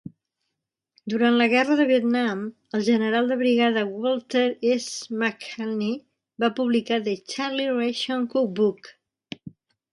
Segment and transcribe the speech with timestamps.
[1.13, 2.41] Durant la guerra de Vietnam,
[2.79, 4.89] el general de brigada Walter S.
[5.25, 5.93] McIlhenny
[6.45, 8.95] va publicar "The Charlie Ration Cookbook".